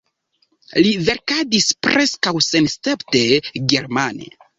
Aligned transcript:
Li 0.85 0.93
verkadis 1.09 1.67
preskaŭ 1.87 2.33
senescepte 2.47 3.21
germane. 3.75 4.31